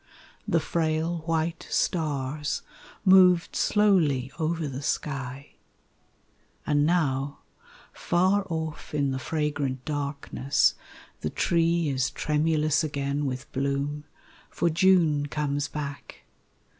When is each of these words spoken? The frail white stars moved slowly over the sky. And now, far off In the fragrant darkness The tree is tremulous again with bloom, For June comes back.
The 0.55 0.59
frail 0.59 1.19
white 1.27 1.67
stars 1.69 2.63
moved 3.05 3.55
slowly 3.55 4.31
over 4.39 4.67
the 4.67 4.81
sky. 4.81 5.57
And 6.65 6.87
now, 6.87 7.41
far 7.93 8.47
off 8.49 8.95
In 8.95 9.11
the 9.11 9.19
fragrant 9.19 9.85
darkness 9.85 10.73
The 11.19 11.29
tree 11.29 11.87
is 11.87 12.09
tremulous 12.09 12.83
again 12.83 13.27
with 13.27 13.51
bloom, 13.51 14.05
For 14.49 14.71
June 14.71 15.27
comes 15.27 15.67
back. 15.67 16.23